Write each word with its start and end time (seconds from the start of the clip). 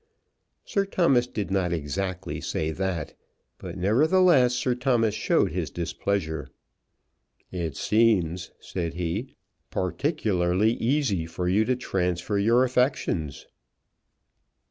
Sir 0.65 0.87
Thomas 0.87 1.27
did 1.27 1.51
not 1.51 1.71
exactly 1.71 2.41
say 2.41 2.71
that; 2.71 3.13
but, 3.59 3.77
nevertheless, 3.77 4.55
Sir 4.55 4.73
Thomas 4.73 5.13
showed 5.13 5.51
his 5.51 5.69
displeasure. 5.69 6.49
"It 7.51 7.77
seems," 7.77 8.49
said 8.59 8.95
he, 8.95 9.35
"particularly 9.69 10.71
easy 10.73 11.27
to 11.27 11.45
you 11.45 11.65
to 11.65 11.75
transfer 11.75 12.39
your 12.39 12.63
affections." 12.63 13.45